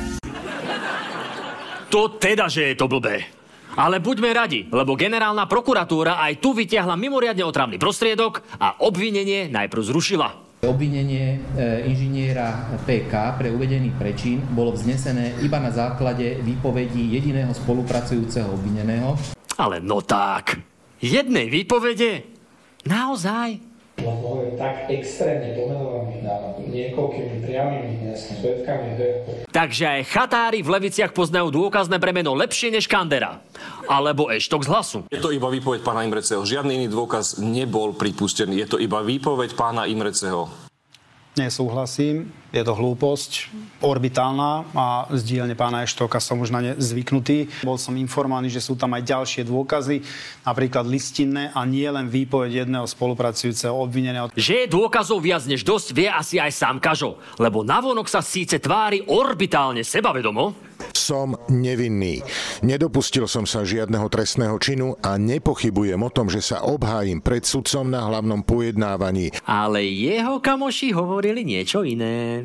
To 1.92 2.16
teda, 2.16 2.48
že 2.48 2.72
je 2.72 2.74
to 2.80 2.88
blbé. 2.88 3.35
Ale 3.76 4.00
buďme 4.00 4.32
radi, 4.32 4.64
lebo 4.72 4.96
generálna 4.96 5.44
prokuratúra 5.44 6.16
aj 6.24 6.40
tu 6.40 6.56
vytiahla 6.56 6.96
mimoriadne 6.96 7.44
otravný 7.44 7.76
prostriedok 7.76 8.40
a 8.56 8.80
obvinenie 8.80 9.52
najprv 9.52 9.82
zrušila. 9.92 10.28
Obvinenie 10.64 11.36
e, 11.36 11.84
inžiniera 11.84 12.72
PK 12.88 13.12
pre 13.36 13.52
uvedený 13.52 13.92
prečin 14.00 14.40
bolo 14.56 14.72
vznesené 14.72 15.36
iba 15.44 15.60
na 15.60 15.68
základe 15.68 16.40
výpovedí 16.40 17.20
jediného 17.20 17.52
spolupracujúceho 17.52 18.48
obvineného. 18.48 19.12
Ale 19.60 19.84
no 19.84 20.00
tak, 20.00 20.56
jednej 20.96 21.52
výpovede? 21.52 22.24
Naozaj? 22.88 23.75
Lebo 23.96 24.44
je 24.44 24.50
tak 24.60 24.92
extrémne 24.92 25.56
pomenovaný 25.56 26.20
na 26.20 26.36
niekoľkými 26.60 27.34
priamými 27.48 28.12
svetkami. 28.12 28.86
Takže 29.48 29.84
aj 29.88 30.02
chatári 30.12 30.60
v 30.60 30.72
Leviciach 30.76 31.16
poznajú 31.16 31.48
dôkazné 31.48 31.96
bremeno 31.96 32.36
lepšie 32.36 32.68
než 32.72 32.84
Kandera. 32.90 33.40
Alebo 33.88 34.28
eštok 34.28 34.66
z 34.66 34.68
hlasu. 34.68 34.98
Je 35.08 35.22
to 35.22 35.32
iba 35.32 35.48
výpoveď 35.48 35.80
pána 35.80 36.04
Imreceho. 36.04 36.44
Žiadny 36.44 36.84
iný 36.84 36.88
dôkaz 36.92 37.40
nebol 37.40 37.96
pripustený. 37.96 38.60
Je 38.60 38.68
to 38.68 38.76
iba 38.76 39.00
výpoveď 39.00 39.56
pána 39.56 39.88
Imreceho. 39.88 40.65
Nesúhlasím, 41.36 42.32
je 42.48 42.64
to 42.64 42.72
hlúposť, 42.72 43.52
orbitálna 43.84 44.64
a 44.72 45.04
z 45.12 45.36
dielne 45.36 45.52
pána 45.52 45.84
Eštoka 45.84 46.16
som 46.16 46.40
už 46.40 46.48
na 46.48 46.64
ne 46.64 46.72
zvyknutý. 46.80 47.52
Bol 47.60 47.76
som 47.76 47.92
informovaný, 47.92 48.48
že 48.48 48.64
sú 48.64 48.72
tam 48.72 48.96
aj 48.96 49.04
ďalšie 49.04 49.42
dôkazy, 49.44 50.00
napríklad 50.48 50.88
listinné 50.88 51.52
a 51.52 51.60
nie 51.68 51.84
len 51.92 52.08
výpoveď 52.08 52.64
jedného 52.64 52.88
spolupracujúceho 52.88 53.76
obvineného. 53.76 54.32
Že 54.32 54.64
je 54.64 54.72
dôkazov 54.72 55.20
viac 55.20 55.44
než 55.44 55.60
dosť, 55.60 55.92
vie 55.92 56.08
asi 56.08 56.40
aj 56.40 56.56
sám 56.56 56.80
Kažo, 56.80 57.20
lebo 57.36 57.60
navonok 57.60 58.08
sa 58.08 58.24
síce 58.24 58.56
tvári 58.56 59.04
orbitálne 59.04 59.84
sebavedomo, 59.84 60.65
som 61.06 61.38
nevinný. 61.46 62.26
Nedopustil 62.66 63.30
som 63.30 63.46
sa 63.46 63.62
žiadneho 63.62 64.10
trestného 64.10 64.58
činu 64.58 64.98
a 64.98 65.14
nepochybujem 65.14 66.02
o 66.02 66.10
tom, 66.10 66.26
že 66.26 66.42
sa 66.42 66.66
obhájim 66.66 67.22
pred 67.22 67.46
sudcom 67.46 67.86
na 67.86 68.02
hlavnom 68.10 68.42
pojednávaní. 68.42 69.30
Ale 69.46 69.86
jeho 69.86 70.42
kamoši 70.42 70.90
hovorili 70.90 71.46
niečo 71.46 71.86
iné. 71.86 72.42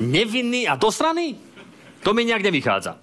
Nevinný 0.00 0.66
a 0.66 0.74
dosraný? 0.74 1.38
To 2.00 2.16
mi 2.16 2.24
nejak 2.24 2.42
nevychádza. 2.42 2.96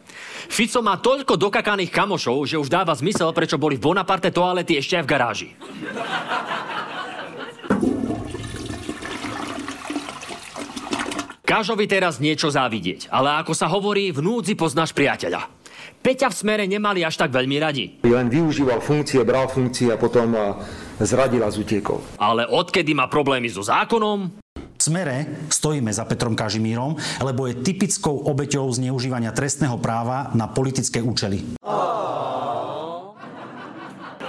Fico 0.49 0.81
má 0.81 0.97
toľko 0.97 1.37
dokakaných 1.37 1.93
kamošov, 1.93 2.49
že 2.49 2.57
už 2.57 2.71
dáva 2.71 2.95
zmysel, 2.97 3.29
prečo 3.29 3.61
boli 3.61 3.77
v 3.77 3.85
Bonaparte 3.93 4.33
toalety 4.33 4.79
ešte 4.81 4.97
aj 4.97 5.03
v 5.05 5.11
garáži. 5.11 5.49
Kažovi 11.47 11.87
teraz 11.87 12.19
niečo 12.19 12.51
závidieť, 12.51 13.07
ale 13.07 13.39
ako 13.39 13.55
sa 13.55 13.71
hovorí, 13.71 14.11
v 14.11 14.19
núdzi 14.19 14.59
poznáš 14.59 14.91
priateľa. 14.91 15.47
Peťa 16.03 16.27
v 16.27 16.35
smere 16.35 16.67
nemali 16.67 17.07
až 17.07 17.23
tak 17.23 17.31
veľmi 17.31 17.55
radi. 17.55 18.03
Len 18.03 18.27
využíval 18.27 18.83
funkcie, 18.83 19.23
bral 19.23 19.47
funkcie 19.47 19.87
a 19.87 19.95
potom 19.95 20.35
zradil 20.99 21.39
a 21.39 21.49
zutiekol. 21.49 22.03
Ale 22.19 22.43
odkedy 22.51 22.91
má 22.91 23.07
problémy 23.07 23.47
so 23.47 23.63
zákonom? 23.63 24.43
V 24.59 24.81
smere 24.83 25.47
stojíme 25.47 25.87
za 25.87 26.03
Petrom 26.03 26.35
Kažimírom, 26.35 26.99
lebo 27.23 27.47
je 27.47 27.63
typickou 27.63 28.27
obeťou 28.27 28.67
zneužívania 28.67 29.31
trestného 29.31 29.79
práva 29.79 30.35
na 30.35 30.51
politické 30.51 30.99
účely. 30.99 31.47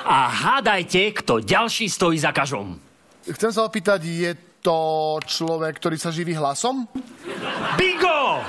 A 0.06 0.18
hádajte, 0.30 1.18
kto 1.18 1.42
ďalší 1.42 1.90
stojí 1.90 2.14
za 2.22 2.30
Kažom. 2.30 2.78
Chcem 3.26 3.50
sa 3.50 3.66
opýtať, 3.66 4.06
je 4.06 4.30
to 4.62 5.18
človek, 5.22 5.78
ktorý 5.78 5.96
sa 5.98 6.10
živí 6.10 6.34
hlasom? 6.34 6.86
Bingo! 7.78 8.42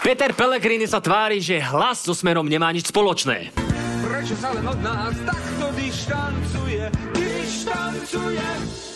Peter 0.00 0.32
Pellegrini 0.32 0.88
sa 0.88 0.98
tvári, 0.98 1.44
že 1.44 1.60
hlas 1.60 2.02
so 2.02 2.16
smerom 2.16 2.48
nemá 2.48 2.72
nič 2.72 2.88
spoločné. 2.88 3.52
Prečo 4.00 4.34
sa 4.34 4.50
len 4.56 4.64
od 4.64 4.80
nás 4.80 5.14
takto 5.22 5.70
dištancuje, 5.76 6.88
dištancuje? 7.14 8.46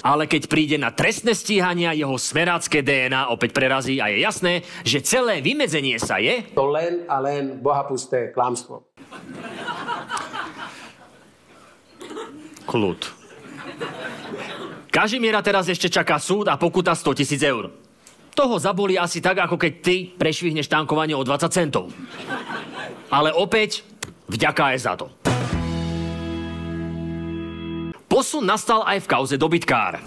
Ale 0.05 0.29
keď 0.29 0.43
príde 0.49 0.77
na 0.81 0.93
trestné 0.93 1.33
stíhania, 1.33 1.97
jeho 1.97 2.17
smerácké 2.17 2.85
DNA 2.85 3.33
opäť 3.33 3.57
prerazí 3.57 4.01
a 4.01 4.13
je 4.13 4.21
jasné, 4.21 4.53
že 4.85 5.01
celé 5.01 5.41
vymedzenie 5.41 5.97
sa 5.97 6.21
je... 6.21 6.45
To 6.57 6.69
len 6.69 7.09
a 7.09 7.21
len 7.25 7.61
bohapusté 7.61 8.33
klamstvo. 8.33 8.94
Kľud. 12.75 13.07
Kažimiera 14.91 15.39
teraz 15.47 15.71
ešte 15.71 15.87
čaká 15.87 16.19
súd 16.19 16.51
a 16.51 16.59
pokuta 16.59 16.91
100 16.91 17.23
tisíc 17.23 17.39
eur. 17.39 17.71
Toho 18.35 18.59
zaboli 18.59 18.99
asi 18.99 19.23
tak, 19.23 19.39
ako 19.47 19.55
keď 19.55 19.73
ty 19.79 20.11
prešvihneš 20.11 20.67
tankovanie 20.67 21.15
o 21.15 21.23
20 21.23 21.55
centov. 21.55 21.95
Ale 23.15 23.31
opäť, 23.31 23.87
vďaka 24.27 24.75
aj 24.75 24.79
za 24.83 24.93
to. 24.99 25.07
Posun 28.11 28.43
nastal 28.43 28.83
aj 28.83 29.07
v 29.07 29.11
kauze 29.11 29.39
dobytkár. 29.39 30.03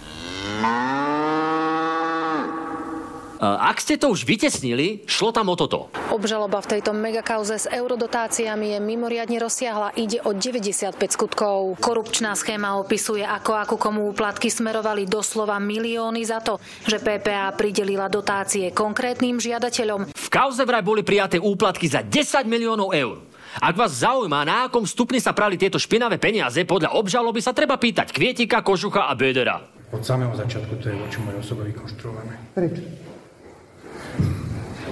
Ak 3.37 3.77
ste 3.77 4.01
to 4.01 4.09
už 4.09 4.25
vytesnili, 4.25 5.05
šlo 5.05 5.29
tam 5.29 5.53
o 5.53 5.55
toto. 5.55 5.93
Obžaloba 6.09 6.57
v 6.65 6.77
tejto 6.77 6.89
megakauze 6.97 7.61
s 7.61 7.69
eurodotáciami 7.69 8.73
je 8.73 8.79
mimoriadne 8.81 9.37
rozsiahla. 9.37 9.93
Ide 9.93 10.25
o 10.25 10.33
95 10.33 10.97
skutkov. 11.13 11.77
Korupčná 11.77 12.33
schéma 12.33 12.81
opisuje, 12.81 13.21
ako 13.21 13.53
ako 13.53 13.75
komu 13.77 14.09
úplatky 14.09 14.49
smerovali 14.49 15.05
doslova 15.05 15.61
milióny 15.61 16.25
za 16.25 16.41
to, 16.41 16.57
že 16.89 16.97
PPA 16.97 17.53
pridelila 17.53 18.09
dotácie 18.09 18.73
konkrétnym 18.73 19.37
žiadateľom. 19.37 20.09
V 20.17 20.27
kauze 20.33 20.65
vraj 20.65 20.81
boli 20.81 21.05
prijaté 21.05 21.37
úplatky 21.37 21.85
za 21.85 22.01
10 22.01 22.49
miliónov 22.49 22.89
eur. 22.97 23.21
Ak 23.57 23.73
vás 23.73 24.01
zaujíma, 24.01 24.45
na 24.45 24.69
akom 24.69 24.85
stupni 24.85 25.17
sa 25.17 25.33
prali 25.33 25.57
tieto 25.57 25.81
špinavé 25.81 26.21
peniaze, 26.21 26.61
podľa 26.65 26.93
obžaloby 26.97 27.41
sa 27.41 27.53
treba 27.53 27.77
pýtať 27.77 28.13
Kvietika, 28.13 28.65
Kožucha 28.65 29.09
a 29.09 29.13
Bödera. 29.17 29.61
Od 29.93 30.03
samého 30.03 30.35
začiatku 30.35 30.77
to 30.83 30.91
je 30.91 30.95
voči 30.99 31.17
mojej 31.23 31.39
osobe 31.41 31.65
vykonštruované. 31.71 32.33
Prečo? 32.53 33.06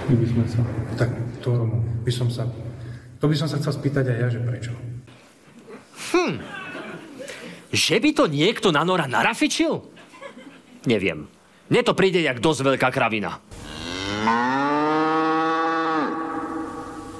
My 0.06 0.14
by 0.14 0.26
sme 0.26 0.44
sa... 0.46 0.60
Tak 0.94 1.10
to 1.42 1.50
by 2.06 2.12
som 2.14 2.28
sa... 2.30 2.46
To 3.18 3.26
by 3.26 3.34
som 3.34 3.48
sa 3.48 3.58
chcel 3.58 3.74
spýtať 3.74 4.04
aj 4.12 4.18
ja, 4.22 4.28
že 4.30 4.40
prečo. 4.44 4.72
Hm. 6.12 6.38
Že 7.72 7.96
by 7.98 8.10
to 8.14 8.24
niekto 8.30 8.68
na 8.70 8.86
Nora 8.86 9.10
narafičil? 9.10 9.82
Neviem. 10.86 11.26
Mne 11.66 11.82
to 11.82 11.98
príde 11.98 12.22
jak 12.22 12.38
dosť 12.38 12.60
veľká 12.62 12.88
kravina. 12.94 13.42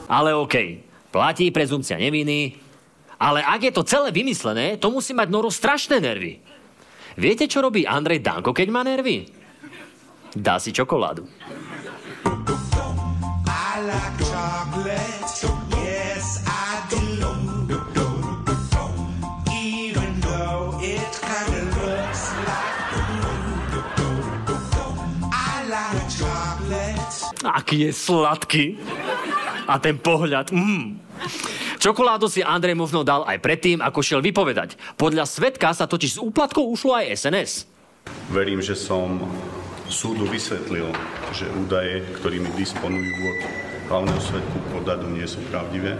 Ale 0.06 0.38
okej, 0.38 0.68
okay. 0.78 1.10
platí 1.10 1.50
prezumcia 1.50 1.98
neviny, 1.98 2.54
ale 3.18 3.42
ak 3.42 3.60
je 3.66 3.72
to 3.74 3.82
celé 3.82 4.14
vymyslené, 4.14 4.78
to 4.78 4.92
musí 4.94 5.10
mať 5.10 5.28
Noro 5.34 5.50
strašné 5.50 5.98
nervy. 5.98 6.38
Viete, 7.18 7.50
čo 7.50 7.64
robí 7.64 7.82
Andrej 7.82 8.22
Danko, 8.22 8.54
keď 8.54 8.68
má 8.70 8.86
nervy? 8.86 9.26
Dá 10.36 10.60
si 10.60 10.70
čokoládu. 10.70 11.24
Aký 27.46 27.86
je 27.86 27.90
sladký. 27.94 28.78
A 29.66 29.78
ten 29.82 29.98
pohľad, 29.98 30.54
mm. 30.54 31.06
Čokoládu 31.76 32.26
si 32.26 32.42
Andrej 32.42 32.74
možno 32.74 33.06
dal 33.06 33.22
aj 33.26 33.38
predtým, 33.42 33.78
ako 33.82 34.00
šiel 34.02 34.20
vypovedať. 34.24 34.74
Podľa 34.98 35.26
svetka 35.26 35.70
sa 35.70 35.86
totiž 35.86 36.18
z 36.18 36.22
úplatkou 36.22 36.66
ušlo 36.72 36.96
aj 36.96 37.14
SNS. 37.14 37.52
Verím, 38.30 38.62
že 38.62 38.78
som 38.78 39.22
súdu 39.86 40.26
vysvetlil, 40.26 40.90
že 41.34 41.46
údaje, 41.62 42.02
ktorými 42.18 42.50
disponujú 42.58 43.10
od 43.10 43.38
hlavného 43.86 44.20
svetku 44.22 44.58
podadu, 44.74 45.06
nie 45.10 45.26
sú 45.26 45.38
pravdivé. 45.50 45.94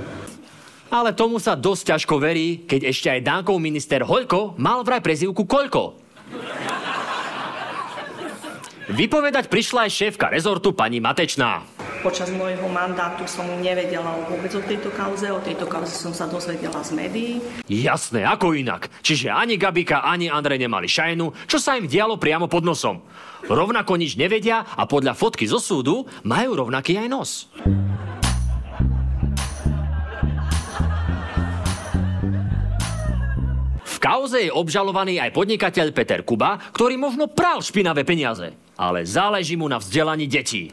Ale 0.90 1.10
tomu 1.14 1.42
sa 1.42 1.58
dosť 1.58 1.94
ťažko 1.94 2.14
verí, 2.22 2.62
keď 2.62 2.90
ešte 2.90 3.10
aj 3.10 3.26
Dánkov 3.26 3.58
minister 3.58 4.06
Hoľko 4.06 4.54
mal 4.58 4.86
vraj 4.86 5.02
prezivku 5.02 5.42
Koľko. 5.42 5.98
Vypovedať 8.86 9.50
prišla 9.50 9.86
aj 9.86 9.92
šéfka 9.92 10.26
rezortu 10.30 10.70
pani 10.70 11.02
Matečná 11.02 11.76
počas 12.06 12.30
môjho 12.30 12.70
mandátu 12.70 13.26
som 13.26 13.42
nevedela 13.58 14.14
vôbec 14.30 14.54
o 14.54 14.62
tejto 14.62 14.94
kauze, 14.94 15.26
o 15.26 15.42
tejto 15.42 15.66
kauze 15.66 15.90
som 15.90 16.14
sa 16.14 16.30
dozvedela 16.30 16.78
z 16.86 16.94
médií. 16.94 17.32
Jasné, 17.66 18.22
ako 18.22 18.54
inak. 18.54 18.86
Čiže 19.02 19.34
ani 19.34 19.58
Gabika, 19.58 20.06
ani 20.06 20.30
Andrej 20.30 20.62
nemali 20.62 20.86
šajnu, 20.86 21.50
čo 21.50 21.58
sa 21.58 21.74
im 21.74 21.90
dialo 21.90 22.14
priamo 22.14 22.46
pod 22.46 22.62
nosom. 22.62 23.02
Rovnako 23.50 23.98
nič 23.98 24.14
nevedia 24.14 24.62
a 24.62 24.86
podľa 24.86 25.18
fotky 25.18 25.50
zo 25.50 25.58
súdu 25.58 26.06
majú 26.22 26.62
rovnaký 26.62 26.94
aj 26.94 27.08
nos. 27.10 27.30
V 33.82 33.96
kauze 33.98 34.46
je 34.46 34.54
obžalovaný 34.54 35.18
aj 35.18 35.34
podnikateľ 35.34 35.90
Peter 35.90 36.22
Kuba, 36.22 36.62
ktorý 36.70 36.94
možno 36.94 37.26
pral 37.26 37.58
špinavé 37.58 38.06
peniaze, 38.06 38.54
ale 38.78 39.08
záleží 39.08 39.56
mu 39.56 39.68
na 39.68 39.80
vzdelaní 39.80 40.28
detí. 40.28 40.72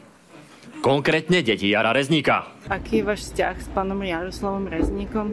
Konkrétne 0.84 1.40
deti 1.40 1.72
Jara 1.72 1.96
Rezníka. 1.96 2.52
Aký 2.68 3.00
je 3.00 3.08
váš 3.08 3.32
vzťah 3.32 3.56
s 3.56 3.68
pánom 3.72 3.96
Jaroslavom 4.04 4.68
Rezníkom? 4.68 5.32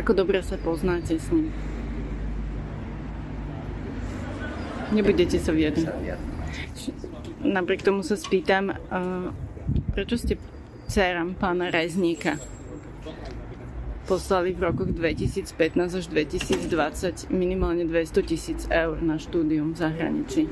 Ako 0.00 0.16
dobre 0.16 0.40
sa 0.40 0.56
poznáte 0.56 1.20
s 1.20 1.28
ním? 1.28 1.52
Nebudete 4.96 5.36
sa 5.36 5.52
viedať. 5.52 5.92
Napriek 7.44 7.84
tomu 7.84 8.00
sa 8.00 8.16
spýtam, 8.16 8.72
prečo 9.92 10.16
ste 10.16 10.40
dcerám 10.88 11.36
pána 11.36 11.68
Rezníka 11.68 12.40
poslali 14.10 14.50
v 14.50 14.66
rokoch 14.66 14.90
2015 14.90 15.54
až 15.94 16.04
2020 16.10 17.30
minimálne 17.30 17.86
200 17.86 18.26
tisíc 18.26 18.66
eur 18.66 18.98
na 18.98 19.22
štúdium 19.22 19.70
v 19.70 19.76
zahraničí. 19.78 20.42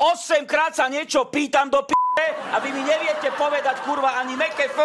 Osemkrát 0.00 0.72
sa 0.72 0.88
niečo 0.88 1.28
pýtam 1.28 1.68
do 1.68 1.84
p***, 1.84 1.92
a 2.50 2.56
vy 2.64 2.72
mi 2.72 2.80
neviete 2.88 3.28
povedať 3.36 3.84
kurva 3.84 4.16
ani 4.24 4.40
meké 4.40 4.72
f. 4.72 4.80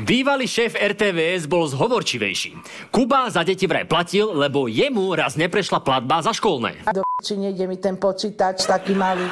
Bývalý 0.00 0.48
šéf 0.48 0.72
RTVS 0.76 1.44
bol 1.44 1.68
zhovorčivejší. 1.68 2.56
Kuba 2.88 3.28
za 3.28 3.44
deti 3.44 3.68
vraj 3.68 3.84
platil, 3.84 4.32
lebo 4.32 4.64
jemu 4.64 5.12
raz 5.12 5.36
neprešla 5.36 5.84
platba 5.84 6.24
za 6.24 6.32
školné. 6.32 6.88
Do 6.88 7.04
či 7.20 7.36
nejde 7.36 7.68
mi 7.68 7.76
ten 7.76 8.00
počítač 8.00 8.64
taký 8.64 8.96
malý. 8.96 9.28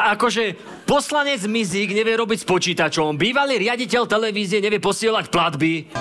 Akože 0.00 0.56
poslanec 0.88 1.44
Mizik 1.44 1.92
nevie 1.92 2.16
robiť 2.16 2.40
s 2.40 2.46
počítačom, 2.48 3.20
bývalý 3.20 3.60
riaditeľ 3.60 4.08
televízie 4.08 4.64
nevie 4.64 4.80
posielať 4.80 5.28
platby. 5.28 5.92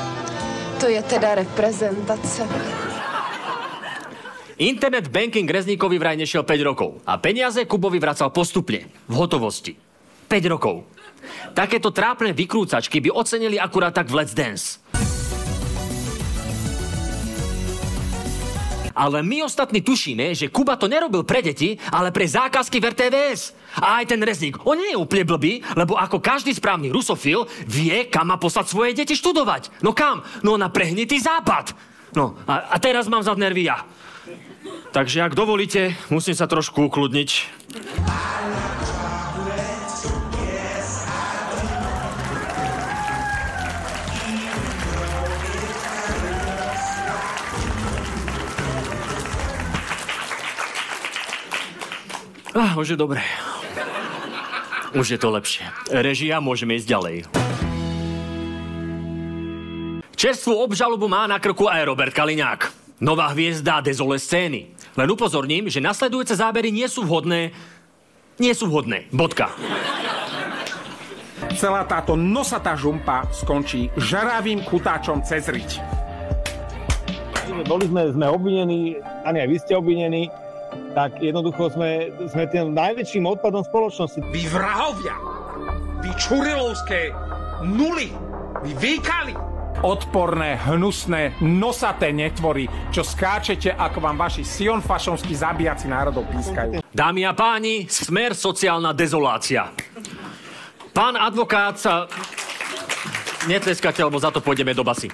To 0.79 0.87
je 0.87 1.03
teda 1.03 1.43
reprezentace. 1.43 2.47
Internet 4.59 5.11
banking 5.11 5.47
Rezníkovi 5.47 5.99
vraj 5.99 6.19
nešiel 6.19 6.47
5 6.47 6.67
rokov 6.67 7.03
a 7.03 7.19
peniaze 7.19 7.63
Kubovi 7.67 7.99
vracal 7.99 8.31
postupne, 8.31 8.87
v 9.07 9.13
hotovosti. 9.15 9.75
5 10.27 10.51
rokov. 10.51 10.98
Takéto 11.53 11.89
trápne 11.89 12.31
vykrúcačky 12.35 12.99
by 13.03 13.09
ocenili 13.11 13.57
akurát 13.59 13.91
tak 13.91 14.07
v 14.07 14.23
Let's 14.23 14.33
Dance. 14.35 14.79
Ale 18.99 19.23
my 19.23 19.47
ostatní 19.47 19.79
tušíme, 19.79 20.35
že 20.35 20.51
Kuba 20.51 20.75
to 20.75 20.91
nerobil 20.91 21.23
pre 21.23 21.39
deti, 21.39 21.79
ale 21.87 22.11
pre 22.11 22.27
zákazky 22.27 22.83
v 22.83 22.91
RTVS. 22.91 23.55
A 23.79 24.03
aj 24.03 24.11
ten 24.11 24.19
rezník, 24.19 24.59
on 24.67 24.75
nie 24.75 24.91
je 24.91 24.99
úplne 24.99 25.23
blbý, 25.23 25.63
lebo 25.79 25.95
ako 25.95 26.19
každý 26.19 26.51
správny 26.51 26.91
rusofil 26.91 27.47
vie, 27.63 28.11
kam 28.11 28.27
má 28.27 28.35
poslať 28.35 28.67
svoje 28.67 28.91
deti 28.91 29.15
študovať. 29.15 29.71
No 29.79 29.95
kam? 29.95 30.27
No 30.43 30.59
na 30.59 30.67
prehnitý 30.67 31.15
západ. 31.15 31.71
No 32.11 32.35
a, 32.43 32.75
a 32.75 32.77
teraz 32.83 33.07
mám 33.07 33.23
za 33.23 33.31
nervy 33.39 33.71
ja. 33.71 33.87
Takže 34.91 35.23
ak 35.23 35.37
dovolíte, 35.37 35.95
musím 36.11 36.35
sa 36.35 36.49
trošku 36.49 36.91
ukludniť. 36.91 37.29
Ah, 52.59 52.75
už 52.75 52.91
je 52.91 52.97
dobré. 52.99 53.23
Už 54.91 55.15
je 55.15 55.19
to 55.21 55.31
lepšie. 55.31 55.63
Režia, 55.95 56.43
môžeme 56.43 56.75
ísť 56.75 56.91
ďalej. 56.91 57.15
Čerstvú 60.19 60.59
obžalobu 60.59 61.07
má 61.07 61.23
na 61.23 61.39
krku 61.39 61.71
aj 61.71 61.87
Robert 61.87 62.11
Kaliňák. 62.11 62.67
Nová 62.99 63.31
hviezda 63.31 63.79
dezole 63.79 64.19
scény. 64.19 64.75
Len 64.75 65.07
upozorním, 65.07 65.71
že 65.71 65.79
nasledujúce 65.79 66.35
zábery 66.35 66.67
nie 66.67 66.83
sú 66.91 67.07
vhodné. 67.07 67.55
Nie 68.35 68.51
sú 68.51 68.67
vhodné. 68.67 69.07
Bodka. 69.15 69.55
Celá 71.55 71.87
táto 71.87 72.19
nosatá 72.19 72.75
žumpa 72.75 73.23
skončí 73.31 73.87
žaravým 73.95 74.67
kutáčom 74.67 75.23
cez 75.23 75.47
riť. 75.47 75.79
Boli 77.63 77.87
sme, 77.87 78.11
sme 78.11 78.27
obvinení, 78.27 78.99
ani 79.23 79.47
aj 79.47 79.47
vy 79.47 79.57
ste 79.63 79.73
obvinení, 79.79 80.27
tak 80.99 81.23
jednoducho 81.23 81.71
sme, 81.71 82.11
sme 82.27 82.43
tým 82.51 82.75
najväčším 82.75 83.23
odpadom 83.23 83.63
spoločnosti. 83.63 84.19
Vy 84.35 84.51
vrahovia, 84.51 85.15
vy 86.03 86.11
čurilovské 86.19 87.15
nuly, 87.63 88.11
vy 88.67 88.71
výkali, 88.75 89.31
odporné, 89.79 90.59
hnusné, 90.59 91.39
nosaté 91.39 92.11
netvory, 92.11 92.67
čo 92.91 93.07
skáčete, 93.07 93.71
ako 93.79 94.03
vám 94.03 94.19
vaši 94.19 94.43
sionfašonskí 94.43 95.31
zabíjaci 95.39 95.87
národov 95.87 96.27
pískajú. 96.35 96.83
Dámy 96.91 97.23
a 97.23 97.31
páni, 97.31 97.87
smer 97.87 98.35
sociálna 98.35 98.91
dezolácia. 98.91 99.71
Pán 100.91 101.15
advokát 101.15 101.79
sa... 101.79 102.11
Netleskate, 103.47 104.03
lebo 104.03 104.19
za 104.19 104.35
to 104.35 104.43
pôjdeme 104.43 104.75
do 104.75 104.83
basy. 104.83 105.07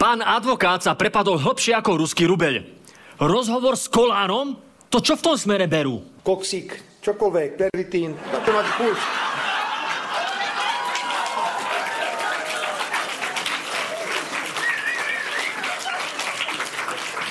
Pán 0.00 0.24
advokát 0.24 0.80
sa 0.80 0.96
prepadol 0.96 1.36
hlbšie 1.36 1.76
ako 1.76 2.00
ruský 2.00 2.24
rubeľ. 2.24 2.81
Rozhovor 3.20 3.76
s 3.76 3.88
kolárom? 3.92 4.56
To 4.88 5.00
čo 5.00 5.16
v 5.16 5.24
tom 5.24 5.36
smere 5.36 5.68
berú? 5.68 6.04
Koksík, 6.20 7.00
čokoľvek, 7.00 7.50
peritín, 7.56 8.12
to 8.16 8.50
mať 8.52 8.66
puč. 8.76 8.98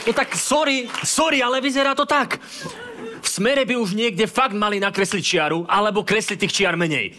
No 0.02 0.12
tak 0.18 0.34
sorry, 0.34 0.90
sorry, 1.06 1.46
ale 1.46 1.62
vyzerá 1.62 1.94
to 1.94 2.10
tak. 2.10 2.42
V 3.22 3.28
smere 3.30 3.70
by 3.70 3.78
už 3.78 3.94
niekde 3.94 4.26
fakt 4.26 4.58
mali 4.58 4.82
nakresliť 4.82 5.24
čiaru, 5.24 5.70
alebo 5.70 6.02
kresliť 6.02 6.38
tých 6.42 6.56
čiar 6.58 6.74
menej. 6.74 7.14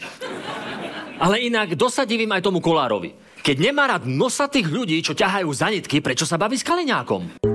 Ale 1.22 1.38
inak 1.38 1.78
dosadivím 1.78 2.34
aj 2.34 2.42
tomu 2.42 2.58
Kolárovi. 2.58 3.14
Keď 3.46 3.56
nemá 3.62 3.86
rád 3.86 4.10
nosatých 4.10 4.66
ľudí, 4.66 4.98
čo 5.06 5.14
ťahajú 5.14 5.46
za 5.54 5.70
nitky, 5.70 6.02
prečo 6.02 6.26
sa 6.26 6.34
baví 6.34 6.58
s 6.58 6.66
Kaliňákom? 6.66 7.51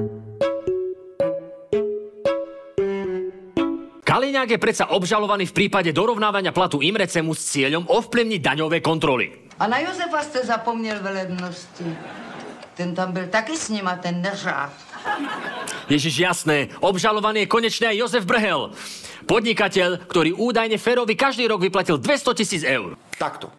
Kaliňák 4.18 4.50
je 4.50 4.58
predsa 4.58 4.90
obžalovaný 4.98 5.46
v 5.46 5.54
prípade 5.54 5.94
dorovnávania 5.94 6.50
platu 6.50 6.82
Imrecemu 6.82 7.38
s 7.38 7.54
cieľom 7.54 7.86
ovplyvniť 7.86 8.42
daňové 8.42 8.82
kontroly. 8.82 9.30
A 9.62 9.70
na 9.70 9.78
Jozefa 9.78 10.26
ste 10.26 10.42
zapomněl 10.42 10.98
velebnosti. 11.06 11.86
Ten 12.74 12.98
tam 12.98 13.14
byl 13.14 13.30
taky 13.30 13.54
s 13.54 13.70
nima, 13.70 13.94
ten 14.02 14.18
neřád. 14.18 14.74
Ježiš, 15.86 16.18
jasné, 16.18 16.74
obžalovaný 16.82 17.46
je 17.46 17.54
konečne 17.54 17.94
aj 17.94 17.98
Jozef 18.02 18.26
Brhel. 18.26 18.74
Podnikateľ, 19.30 20.10
ktorý 20.10 20.34
údajne 20.34 20.82
Ferovi 20.82 21.14
každý 21.14 21.46
rok 21.46 21.62
vyplatil 21.62 22.02
200 22.02 22.42
tisíc 22.42 22.66
eur. 22.66 22.98
Takto. 23.22 23.54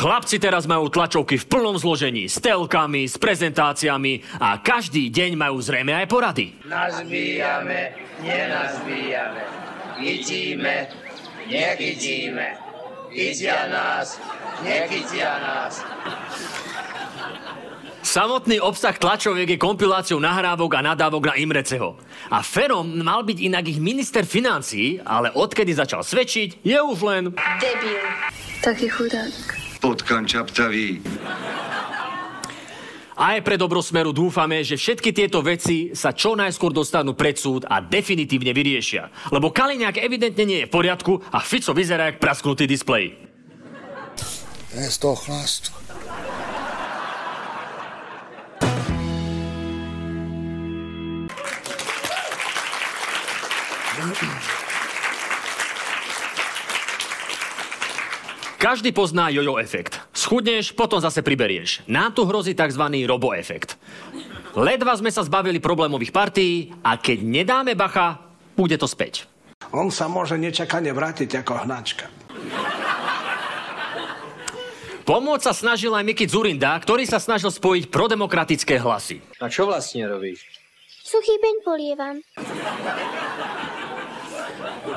Chlapci 0.00 0.40
teraz 0.40 0.64
majú 0.64 0.88
tlačovky 0.88 1.36
v 1.36 1.44
plnom 1.44 1.76
zložení, 1.76 2.24
s 2.24 2.40
telkami, 2.40 3.04
s 3.04 3.20
prezentáciami 3.20 4.24
a 4.40 4.56
každý 4.56 5.12
deň 5.12 5.36
majú 5.36 5.60
zrejme 5.60 5.92
aj 5.92 6.06
porady. 6.08 6.56
Nazbíjame, 6.64 8.00
nenazbíjame. 8.24 9.44
Chytíme, 10.00 10.88
nechytíme. 11.52 12.46
Chytia 13.12 13.68
nás, 13.68 14.16
nechytia 14.64 15.36
nás. 15.44 15.84
Samotný 18.00 18.56
obsah 18.56 18.96
tlačoviek 18.96 19.52
je 19.52 19.58
kompiláciou 19.60 20.16
nahrávok 20.16 20.80
a 20.80 20.96
nadávok 20.96 21.28
na 21.28 21.34
Imreceho. 21.36 22.00
A 22.32 22.40
Ferom 22.40 22.88
mal 23.04 23.20
byť 23.20 23.38
inak 23.52 23.68
ich 23.68 23.76
minister 23.76 24.24
financií, 24.24 24.96
ale 25.04 25.28
odkedy 25.28 25.76
začal 25.76 26.00
svedčiť, 26.00 26.64
je 26.64 26.78
už 26.80 26.98
len... 27.04 27.36
Debil. 27.60 28.00
Taký 28.64 28.88
chudák. 28.88 29.59
Potkan 29.80 30.28
čaptavý. 30.28 31.00
Aj 33.20 33.36
pre 33.44 33.60
Dobrosmeru 33.60 34.16
dúfame, 34.16 34.64
že 34.64 34.80
všetky 34.80 35.12
tieto 35.12 35.44
veci 35.44 35.92
sa 35.92 36.16
čo 36.16 36.32
najskôr 36.32 36.72
dostanú 36.72 37.12
pred 37.12 37.36
súd 37.36 37.68
a 37.68 37.84
definitívne 37.84 38.52
vyriešia. 38.56 39.12
Lebo 39.28 39.52
Kaliňák 39.52 40.00
evidentne 40.00 40.44
nie 40.48 40.58
je 40.64 40.68
v 40.68 40.72
poriadku 40.72 41.20
a 41.28 41.40
Fico 41.44 41.76
vyzerá 41.76 42.12
jak 42.12 42.20
prasknutý 42.20 42.64
displej. 42.64 43.16
Je 44.72 44.88
z 44.88 44.96
toho 45.00 45.16
chlastu. 45.16 45.72
Každý 58.60 58.92
pozná 58.92 59.32
jojo 59.32 59.56
efekt. 59.56 59.96
Schudneš, 60.12 60.76
potom 60.76 61.00
zase 61.00 61.24
priberieš. 61.24 61.80
Nám 61.88 62.12
tu 62.12 62.28
hrozí 62.28 62.52
tzv. 62.52 62.84
robo 63.08 63.32
efekt. 63.32 63.80
Ledva 64.52 64.92
sme 65.00 65.08
sa 65.08 65.24
zbavili 65.24 65.56
problémových 65.64 66.12
partií 66.12 66.68
a 66.84 67.00
keď 67.00 67.24
nedáme 67.24 67.72
bacha, 67.72 68.20
bude 68.52 68.76
to 68.76 68.84
späť. 68.84 69.24
On 69.72 69.88
sa 69.88 70.12
môže 70.12 70.36
nečakane 70.36 70.92
vrátiť 70.92 71.40
ako 71.40 71.64
hnačka. 71.64 72.12
Pomôcť 75.08 75.44
sa 75.48 75.56
snažil 75.56 75.96
aj 75.96 76.04
Miky 76.04 76.28
Zurinda, 76.28 76.76
ktorý 76.76 77.08
sa 77.08 77.16
snažil 77.16 77.48
spojiť 77.48 77.88
prodemokratické 77.88 78.76
hlasy. 78.76 79.24
A 79.40 79.48
čo 79.48 79.64
vlastne 79.64 80.04
robíš? 80.04 80.44
Suchý 81.00 81.40
peň 81.40 81.56
polievam. 81.64 82.16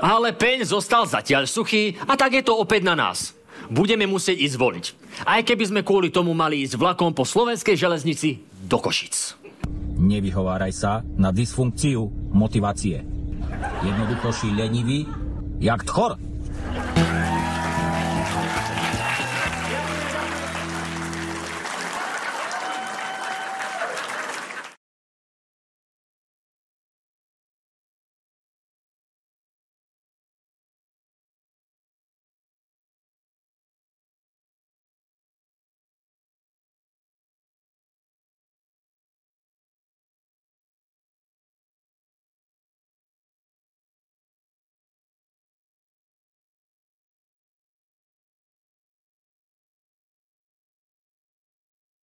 Ale 0.03 0.35
peň 0.35 0.67
zostal 0.67 1.07
zatiaľ 1.07 1.47
suchý 1.47 1.95
a 2.03 2.19
tak 2.19 2.35
je 2.35 2.43
to 2.43 2.59
opäť 2.59 2.83
na 2.83 2.99
nás 2.99 3.31
budeme 3.69 4.09
musieť 4.09 4.39
ísť 4.39 4.55
voliť. 4.57 4.85
Aj 5.27 5.41
keby 5.45 5.63
sme 5.69 5.81
kvôli 5.85 6.09
tomu 6.09 6.33
mali 6.33 6.65
ísť 6.65 6.75
vlakom 6.79 7.13
po 7.13 7.23
slovenskej 7.23 7.77
železnici 7.77 8.41
do 8.65 8.79
Košic. 8.81 9.39
Nevyhováraj 9.93 10.73
sa 10.73 11.05
na 11.15 11.29
dysfunkciu 11.29 12.09
motivácie. 12.33 13.05
Jednoducho 13.85 14.33
si 14.33 14.51
lenivý, 14.51 15.07
jak 15.61 15.85
tchor. 15.87 16.19